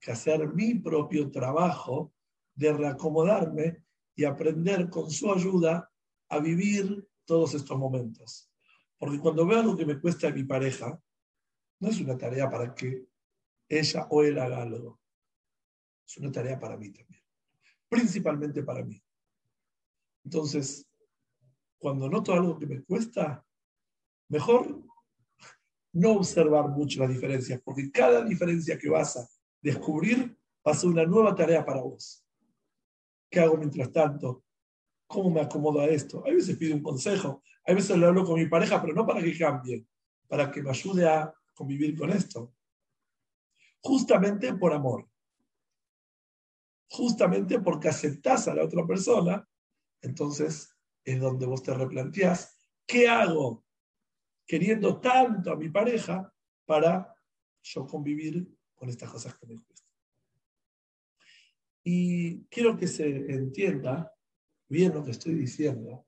[0.00, 2.12] que hacer mi propio trabajo
[2.54, 3.84] de reacomodarme
[4.14, 5.90] y aprender con su ayuda
[6.28, 8.50] a vivir todos estos momentos.
[8.98, 11.00] Porque cuando veo algo que me cuesta a mi pareja,
[11.80, 13.06] no es una tarea para que
[13.68, 15.00] ella o él haga algo.
[16.06, 17.22] Es una tarea para mí también.
[17.88, 19.02] Principalmente para mí.
[20.24, 20.86] Entonces,
[21.78, 23.44] cuando noto algo que me cuesta,
[24.28, 24.82] mejor
[25.92, 31.64] no observar mucho las diferencias, porque cada diferencia que vas descubrir va una nueva tarea
[31.64, 32.24] para vos.
[33.30, 34.44] ¿Qué hago mientras tanto?
[35.06, 36.24] ¿Cómo me acomodo a esto?
[36.26, 39.22] A veces pido un consejo, a veces le hablo con mi pareja, pero no para
[39.22, 39.86] que cambie,
[40.28, 42.54] para que me ayude a convivir con esto.
[43.80, 45.08] Justamente por amor.
[46.88, 49.48] Justamente porque aceptás a la otra persona,
[50.00, 53.64] entonces es donde vos te replanteás, ¿qué hago
[54.46, 56.32] queriendo tanto a mi pareja
[56.66, 57.14] para
[57.62, 58.48] yo convivir
[58.80, 59.92] con estas cosas que me cuestan.
[61.84, 64.10] Y quiero que se entienda
[64.68, 66.06] bien lo que estoy diciendo,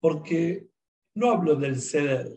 [0.00, 0.70] porque
[1.14, 2.32] no hablo del ceder.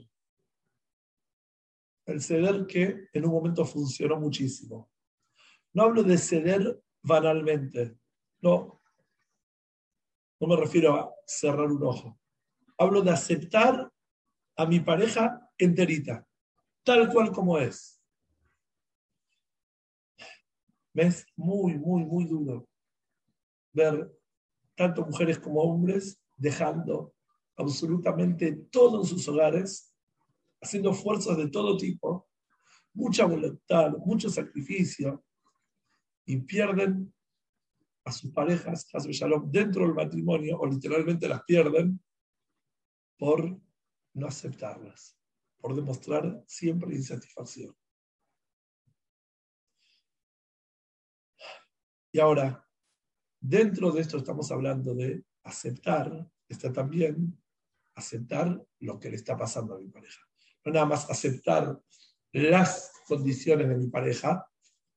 [2.05, 4.91] El ceder que en un momento funcionó muchísimo.
[5.71, 7.97] No hablo de ceder banalmente.
[8.41, 8.81] No.
[10.41, 12.19] No me refiero a cerrar un ojo.
[12.77, 13.89] Hablo de aceptar
[14.57, 16.27] a mi pareja enterita,
[16.83, 18.04] tal cual como es.
[20.95, 22.67] Es muy, muy, muy duro
[23.73, 24.17] ver
[24.75, 27.13] tanto mujeres como hombres dejando
[27.57, 29.93] absolutamente todo en sus hogares,
[30.61, 32.27] haciendo esfuerzos de todo tipo,
[32.93, 35.23] mucha voluntad, mucho sacrificio,
[36.25, 37.13] y pierden
[38.05, 41.99] a sus parejas, a su shalom, dentro del matrimonio, o literalmente las pierden
[43.17, 43.59] por
[44.13, 45.17] no aceptarlas,
[45.59, 47.75] por demostrar siempre insatisfacción.
[52.15, 52.65] Y ahora,
[53.41, 57.37] dentro de esto estamos hablando de aceptar, está también
[57.93, 60.21] aceptar lo que le está pasando a mi pareja.
[60.63, 61.77] No nada más aceptar
[62.31, 64.49] las condiciones de mi pareja,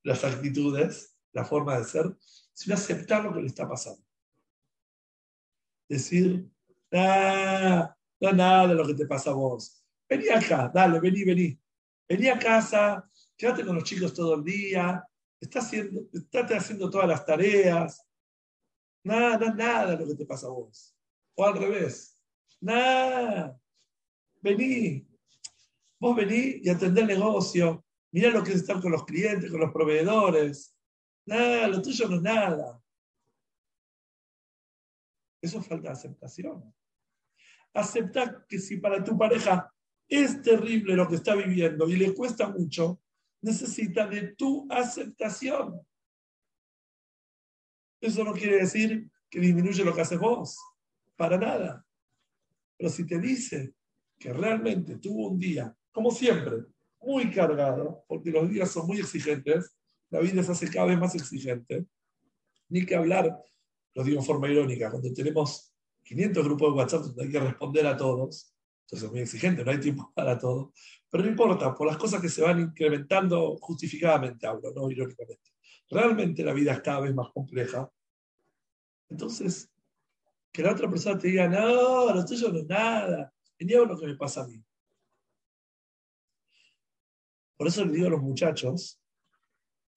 [0.04, 2.16] las actitudes, la forma de ser,
[2.52, 4.06] sino aceptar lo que le está pasando.
[5.88, 6.48] Decir,
[6.92, 9.84] ah, no nada de lo que te pasa a vos.
[10.08, 11.60] Vení acá, dale, vení, vení.
[12.08, 15.04] Vení a casa, quédate con los chicos todo el día,
[15.40, 16.02] está haciendo,
[16.56, 18.04] haciendo todas las tareas.
[19.04, 20.96] Nada, nada lo que te pasa a vos.
[21.34, 22.20] O al revés.
[22.60, 23.58] Nada.
[24.40, 25.06] Vení.
[26.00, 27.84] Vos vení y atendé el negocio.
[28.10, 30.74] Mirá lo que es estar con los clientes, con los proveedores.
[31.26, 32.82] Nada, lo tuyo no es nada.
[35.40, 36.74] Eso falta de aceptación.
[37.74, 39.72] Aceptar que si para tu pareja
[40.08, 43.00] es terrible lo que está viviendo y le cuesta mucho,
[43.40, 45.80] necesita de tu aceptación.
[48.00, 50.58] Eso no quiere decir que disminuye lo que haces vos,
[51.16, 51.84] para nada.
[52.76, 53.74] Pero si te dice
[54.18, 56.64] que realmente tuvo un día, como siempre,
[57.00, 59.76] muy cargado, porque los días son muy exigentes,
[60.10, 61.86] la vida se hace cada vez más exigente,
[62.68, 63.36] ni que hablar,
[63.94, 65.72] lo digo en forma irónica, cuando tenemos
[66.04, 68.54] 500 grupos de WhatsApp donde hay que responder a todos,
[68.88, 70.72] entonces es muy exigente, no hay tiempo para todo,
[71.10, 75.52] pero no importa, por las cosas que se van incrementando justificadamente, hablo, no irónicamente.
[75.90, 77.90] Realmente la vida es cada vez más compleja.
[79.10, 79.70] Entonces,
[80.50, 84.06] que la otra persona te diga, no, lo tuyo no es nada, niego lo que
[84.06, 84.62] me pasa a mí.
[87.58, 89.02] Por eso le digo a los muchachos,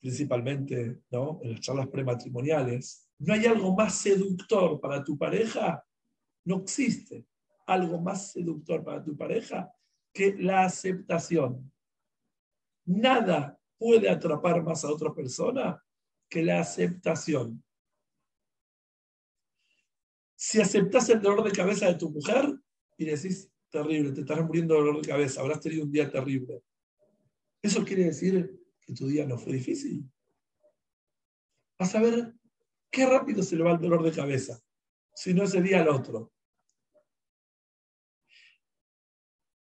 [0.01, 1.39] principalmente ¿no?
[1.43, 5.85] en las charlas prematrimoniales, no hay algo más seductor para tu pareja,
[6.43, 7.25] no existe
[7.73, 9.71] algo más seductor para tu pareja
[10.13, 11.71] que la aceptación.
[12.85, 15.83] Nada puede atrapar más a otra persona
[16.29, 17.63] que la aceptación.
[20.35, 22.59] Si aceptas el dolor de cabeza de tu mujer
[22.97, 26.63] y decís, terrible, te estás muriendo de dolor de cabeza, habrás tenido un día terrible.
[27.61, 30.03] Eso quiere decir que tu día no fue difícil.
[31.77, 32.33] Vas a ver
[32.89, 34.59] qué rápido se le va el dolor de cabeza,
[35.13, 36.31] si no ese día al otro.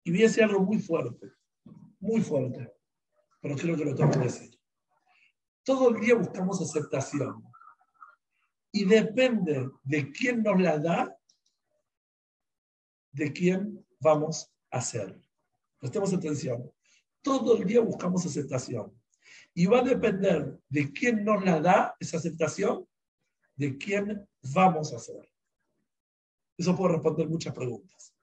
[0.06, 1.32] Y decir algo muy fuerte,
[1.98, 2.72] muy fuerte,
[3.40, 4.56] pero creo que lo tengo que decir.
[5.64, 7.42] Todo el día buscamos aceptación.
[8.70, 11.18] Y depende de quién nos la da,
[13.10, 15.20] de quién vamos a ser.
[15.76, 16.70] Prestemos atención.
[17.20, 18.96] Todo el día buscamos aceptación.
[19.54, 22.86] Y va a depender de quién nos la da esa aceptación,
[23.56, 25.28] de quién vamos a ser.
[26.56, 28.15] Eso puede responder muchas preguntas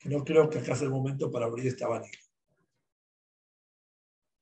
[0.00, 2.24] que no creo que acá sea el momento para abrir este abanico.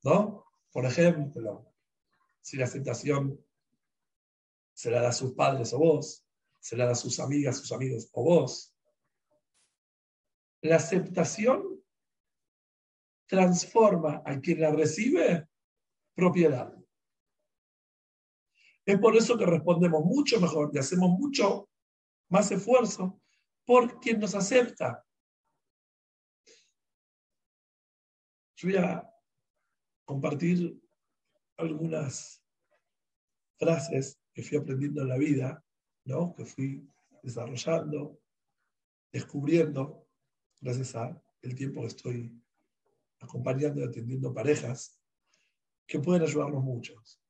[0.05, 0.44] ¿No?
[0.71, 1.75] Por ejemplo,
[2.40, 3.44] si la aceptación
[4.73, 6.25] se la da a sus padres o vos,
[6.61, 8.73] se la da a sus amigas, sus amigos o vos,
[10.61, 11.83] la aceptación
[13.27, 15.49] transforma a quien la recibe
[16.14, 16.73] propiedad.
[18.87, 21.68] Es por eso que respondemos mucho mejor y hacemos mucho
[22.29, 23.21] más esfuerzo
[23.64, 25.05] por quien nos acepta.
[28.59, 29.09] Yo voy a
[30.05, 30.83] compartir
[31.57, 32.42] algunas
[33.57, 35.64] frases que fui aprendiendo en la vida,
[36.05, 36.35] ¿no?
[36.35, 36.85] que fui
[37.23, 38.21] desarrollando,
[39.12, 40.09] descubriendo,
[40.61, 42.42] gracias a el tiempo que estoy
[43.21, 45.01] acompañando y atendiendo parejas,
[45.87, 47.23] que pueden ayudarnos muchos.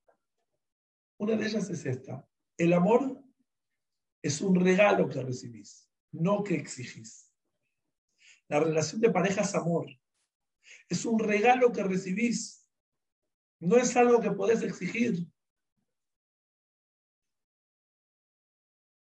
[1.19, 2.27] Una de ellas es esta.
[2.57, 3.23] El amor
[4.23, 7.31] es un regalo que recibís, no que exigís.
[8.49, 9.89] La relación de pareja es amor.
[10.89, 12.67] Es un regalo que recibís.
[13.61, 15.27] No es algo que podés exigir.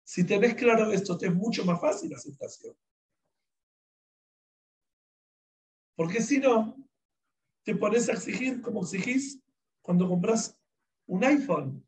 [0.04, 2.76] Si tenés claro esto, te es mucho más fácil la aceptación.
[5.96, 6.76] Porque si no,
[7.64, 9.42] te pones a exigir como exigís
[9.82, 10.58] cuando compras
[11.08, 11.86] un iPhone.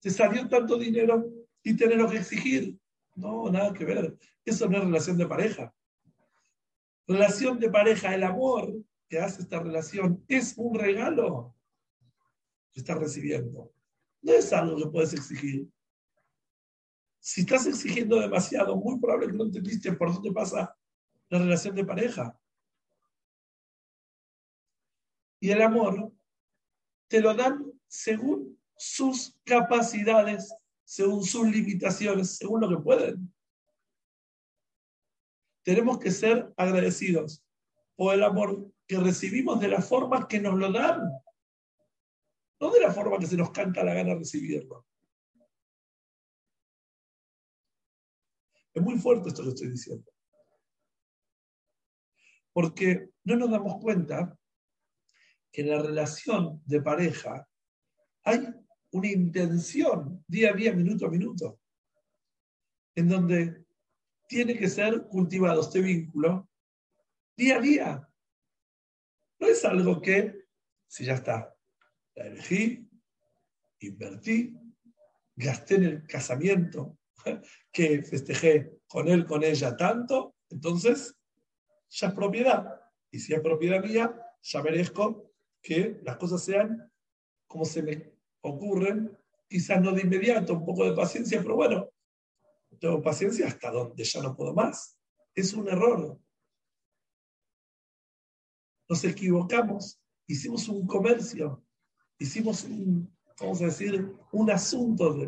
[0.00, 1.30] Te salió tanto dinero
[1.62, 2.78] y tenés lo que exigir.
[3.14, 4.18] No, nada que ver.
[4.44, 5.74] Eso no es relación de pareja.
[7.10, 8.72] Relación de pareja, el amor
[9.08, 11.56] que hace esta relación es un regalo
[12.70, 13.74] que estás recibiendo.
[14.22, 15.68] No es algo que puedes exigir.
[17.18, 20.78] Si estás exigiendo demasiado, muy probable que no entendiste por dónde pasa
[21.30, 22.38] la relación de pareja.
[25.40, 26.12] Y el amor
[27.08, 30.54] te lo dan según sus capacidades,
[30.84, 33.34] según sus limitaciones, según lo que pueden
[35.62, 37.44] tenemos que ser agradecidos
[37.96, 41.00] por el amor que recibimos de las formas que nos lo dan,
[42.60, 44.86] no de la forma que se nos canta la gana recibirlo.
[48.72, 50.10] Es muy fuerte esto que estoy diciendo.
[52.52, 54.36] Porque no nos damos cuenta
[55.52, 57.48] que en la relación de pareja
[58.24, 58.40] hay
[58.92, 61.60] una intención día a día, minuto a minuto,
[62.94, 63.64] en donde
[64.30, 66.48] tiene que ser cultivado este vínculo
[67.36, 68.08] día a día.
[69.40, 70.44] No es algo que,
[70.86, 71.52] si ya está,
[72.14, 72.88] la elegí,
[73.80, 74.56] invertí,
[75.34, 76.96] gasté en el casamiento,
[77.72, 81.16] que festejé con él, con ella tanto, entonces
[81.88, 82.80] ya es propiedad.
[83.10, 86.88] Y si es propiedad mía, ya merezco que las cosas sean
[87.48, 88.12] como se me
[88.42, 89.18] ocurren,
[89.48, 91.90] quizás no de inmediato, un poco de paciencia, pero bueno,
[92.80, 94.98] tengo paciencia hasta donde ya no puedo más.
[95.34, 96.18] Es un error.
[98.88, 101.62] Nos equivocamos, hicimos un comercio,
[102.18, 105.26] hicimos un, vamos a decir, un asunto de,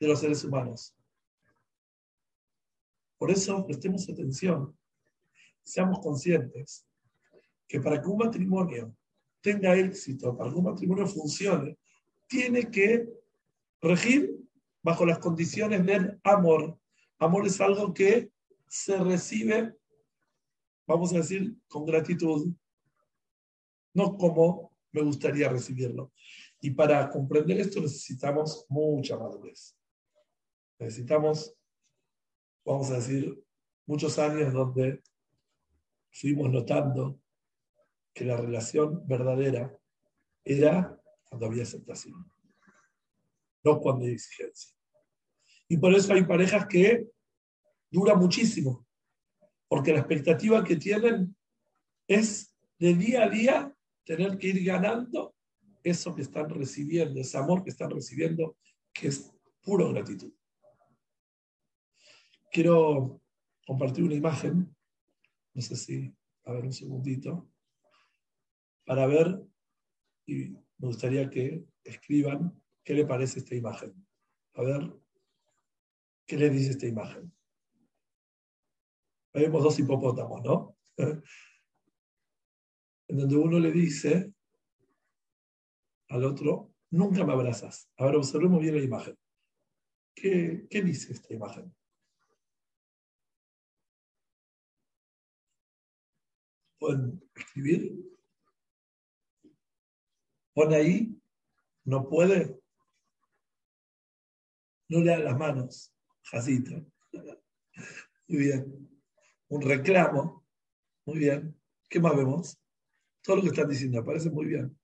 [0.00, 0.94] de los seres humanos.
[3.18, 4.76] Por eso prestemos atención,
[5.62, 6.86] seamos conscientes
[7.68, 8.96] que para que un matrimonio
[9.40, 11.78] tenga éxito, para que un matrimonio funcione,
[12.26, 13.08] tiene que
[13.80, 14.34] regir
[14.82, 16.78] bajo las condiciones del amor.
[17.24, 18.30] Amor es algo que
[18.68, 19.74] se recibe,
[20.86, 22.52] vamos a decir, con gratitud,
[23.94, 26.12] no como me gustaría recibirlo.
[26.60, 29.74] Y para comprender esto necesitamos mucha madurez.
[30.78, 31.56] Necesitamos,
[32.62, 33.42] vamos a decir,
[33.86, 35.02] muchos años donde
[36.10, 37.18] fuimos notando
[38.12, 39.74] que la relación verdadera
[40.44, 42.30] era cuando había aceptación,
[43.62, 44.76] no cuando hay exigencia.
[45.68, 47.13] Y por eso hay parejas que
[47.94, 48.86] duran muchísimo,
[49.68, 51.36] porque la expectativa que tienen
[52.08, 55.34] es de día a día tener que ir ganando
[55.82, 58.56] eso que están recibiendo, ese amor que están recibiendo,
[58.92, 59.32] que es
[59.62, 60.32] puro gratitud.
[62.50, 63.20] Quiero
[63.66, 64.74] compartir una imagen,
[65.54, 66.12] no sé si,
[66.44, 67.48] a ver un segundito,
[68.84, 69.40] para ver
[70.26, 73.94] y me gustaría que escriban qué le parece esta imagen.
[74.54, 74.92] A ver,
[76.26, 77.33] ¿qué le dice esta imagen?
[79.34, 80.76] Vemos dos hipopótamos, ¿no?
[83.08, 84.32] en donde uno le dice
[86.08, 87.90] al otro, nunca me abrazas.
[87.96, 89.18] Ahora observemos bien la imagen.
[90.14, 91.74] ¿Qué, qué dice esta imagen?
[96.78, 97.92] ¿Pueden escribir?
[100.54, 101.20] Pone ahí,
[101.84, 102.60] no puede,
[104.88, 106.80] no le da las manos, Jacita.
[108.28, 108.93] Muy bien.
[109.54, 110.44] Un reclamo,
[111.06, 111.56] muy bien.
[111.88, 112.58] ¿Qué más vemos?
[113.22, 114.76] Todo lo que están diciendo, parece muy bien.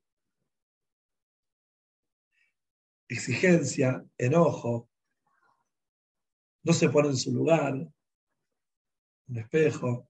[3.08, 4.88] Exigencia, enojo,
[6.62, 10.08] no se pone en su lugar, un espejo.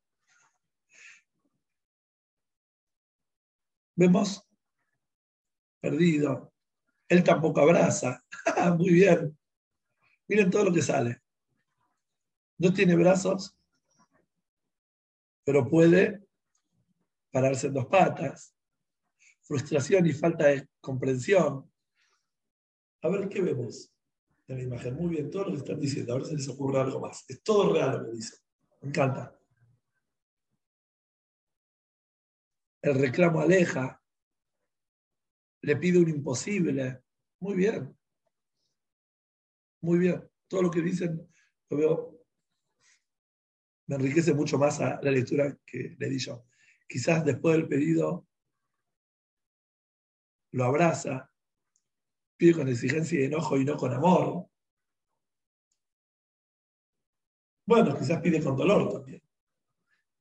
[3.96, 4.46] Vemos
[5.80, 6.52] perdido.
[7.08, 8.22] Él tampoco abraza.
[8.76, 9.38] Muy bien.
[10.28, 11.22] Miren todo lo que sale.
[12.58, 13.56] No tiene brazos,
[15.50, 16.24] pero puede
[17.32, 18.54] pararse en dos patas.
[19.42, 21.68] Frustración y falta de comprensión.
[23.02, 23.92] A ver, ¿qué vemos
[24.46, 24.94] en la imagen?
[24.94, 26.12] Muy bien, todo lo que están diciendo.
[26.12, 27.24] A ver si les ocurre algo más.
[27.28, 28.38] Es todo real lo que dicen.
[28.80, 29.36] Me encanta.
[32.82, 34.00] El reclamo aleja,
[35.62, 37.02] le pide un imposible.
[37.40, 37.98] Muy bien.
[39.80, 40.30] Muy bien.
[40.46, 41.28] Todo lo que dicen
[41.70, 42.19] lo veo,
[43.90, 46.44] me enriquece mucho más a la lectura que le di yo.
[46.88, 48.28] Quizás después del pedido
[50.52, 51.28] lo abraza,
[52.36, 54.46] pide con exigencia y enojo y no con amor.
[57.66, 59.20] Bueno, quizás pide con dolor también.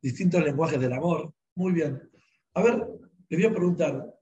[0.01, 1.31] Distintos lenguajes del amor.
[1.53, 2.09] Muy bien.
[2.55, 2.87] A ver,
[3.27, 4.19] le voy a preguntar,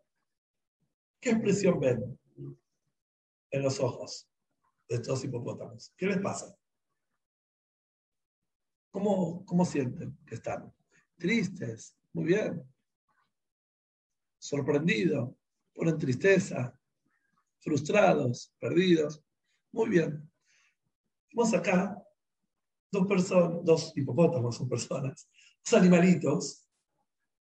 [1.22, 2.20] ¿Qué expresión ven
[3.52, 4.28] en los ojos
[4.90, 5.94] de estos hipopótamos?
[5.96, 6.57] ¿Qué les pasa?
[8.92, 10.74] ¿Cómo, cómo sienten que están?
[11.18, 12.64] Tristes, muy bien.
[14.40, 15.32] Sorprendidos,
[15.74, 16.80] ponen tristeza,
[17.60, 19.24] frustrados, perdidos.
[19.72, 20.30] Muy bien.
[21.34, 22.02] Vamos acá
[22.92, 25.30] dos personas, dos hipopótamos son personas,
[25.64, 26.68] dos animalitos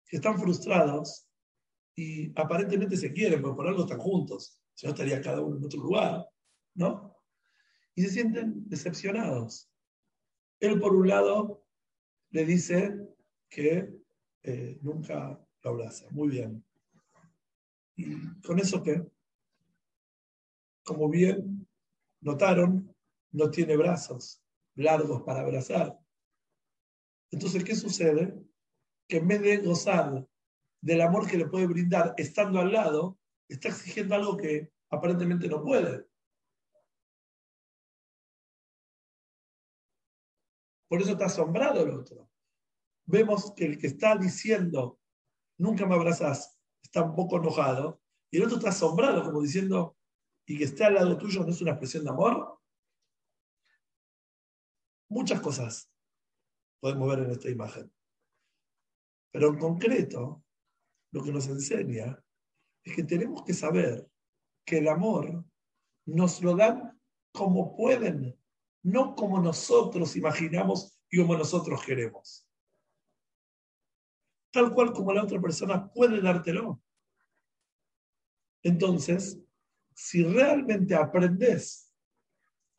[0.06, 1.26] que están frustrados
[1.96, 5.64] y aparentemente se quieren, pero por algo están juntos, si no estaría cada uno en
[5.64, 6.26] otro lugar,
[6.74, 7.16] ¿no?
[7.94, 9.70] Y se sienten decepcionados.
[10.64, 11.62] Él, por un lado,
[12.30, 12.98] le dice
[13.50, 13.94] que
[14.42, 16.06] eh, nunca lo abraza.
[16.10, 16.64] Muy bien.
[17.96, 19.04] Y con eso que,
[20.82, 21.66] como bien
[22.20, 22.94] notaron,
[23.32, 24.42] no tiene brazos,
[24.74, 25.98] largos para abrazar.
[27.30, 28.34] Entonces, ¿qué sucede?
[29.06, 30.26] Que en vez de gozar
[30.80, 35.62] del amor que le puede brindar estando al lado, está exigiendo algo que aparentemente no
[35.62, 36.06] puede.
[40.88, 42.30] Por eso está asombrado el otro.
[43.06, 44.98] Vemos que el que está diciendo,
[45.58, 49.96] nunca me abrazas, está un poco enojado, y el otro está asombrado, como diciendo,
[50.46, 52.58] y que esté al lado tuyo no es una expresión de amor.
[55.08, 55.90] Muchas cosas
[56.80, 57.92] podemos ver en esta imagen.
[59.32, 60.44] Pero en concreto,
[61.12, 62.22] lo que nos enseña
[62.84, 64.06] es que tenemos que saber
[64.66, 65.44] que el amor
[66.06, 67.00] nos lo dan
[67.32, 68.38] como pueden,
[68.84, 72.46] no como nosotros imaginamos y como nosotros queremos.
[74.52, 76.80] Tal cual como la otra persona puede dártelo.
[78.62, 79.40] Entonces,
[79.94, 81.92] si realmente aprendes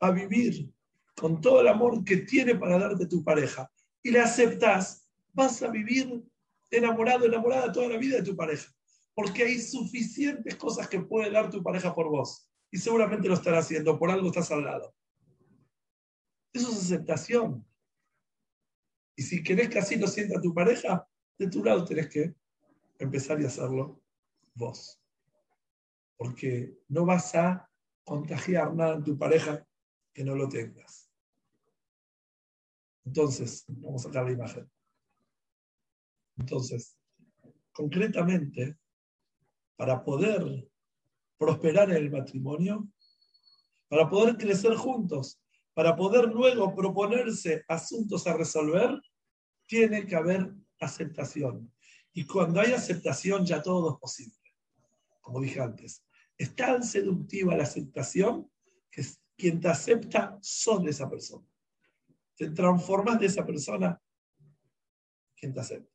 [0.00, 0.72] a vivir
[1.16, 3.70] con todo el amor que tiene para darte tu pareja
[4.02, 6.22] y le aceptas, vas a vivir
[6.70, 8.72] enamorado, enamorada toda la vida de tu pareja.
[9.12, 12.48] Porque hay suficientes cosas que puede dar tu pareja por vos.
[12.70, 14.94] Y seguramente lo estará haciendo, por algo estás al lado.
[16.56, 17.66] Eso es aceptación.
[19.14, 22.34] Y si querés que así lo sienta tu pareja, de tu lado tenés que
[22.98, 24.02] empezar y hacerlo
[24.54, 24.98] vos.
[26.16, 27.70] Porque no vas a
[28.04, 29.66] contagiar nada en tu pareja
[30.14, 31.10] que no lo tengas.
[33.04, 34.70] Entonces, vamos a sacar la imagen.
[36.38, 36.96] Entonces,
[37.70, 38.78] concretamente,
[39.76, 40.66] para poder
[41.36, 42.88] prosperar en el matrimonio,
[43.88, 45.38] para poder crecer juntos,
[45.76, 48.98] para poder luego proponerse asuntos a resolver,
[49.66, 50.50] tiene que haber
[50.80, 51.70] aceptación.
[52.14, 54.38] Y cuando hay aceptación ya todo es posible.
[55.20, 56.02] Como dije antes,
[56.38, 58.50] es tan seductiva la aceptación
[58.90, 59.04] que
[59.36, 61.46] quien te acepta son esa persona.
[62.34, 64.00] Te transformas de esa persona
[65.36, 65.94] quien te acepta.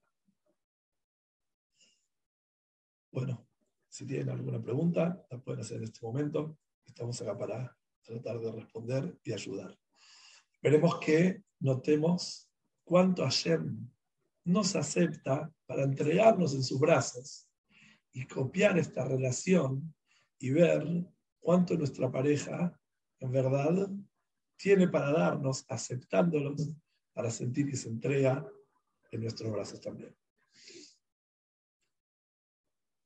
[3.12, 3.48] Bueno,
[3.90, 6.60] si tienen alguna pregunta, la pueden hacer en este momento.
[6.86, 9.78] Estamos acá para tratar de responder y ayudar.
[10.62, 12.50] Veremos que notemos
[12.84, 13.90] cuánto Hashem
[14.46, 17.48] nos acepta para entregarnos en sus brazos
[18.12, 19.94] y copiar esta relación
[20.40, 20.86] y ver
[21.40, 22.78] cuánto nuestra pareja
[23.20, 23.90] en verdad
[24.58, 26.76] tiene para darnos, aceptándolos,
[27.14, 28.46] para sentir que se entrega
[29.12, 30.16] en nuestros brazos también.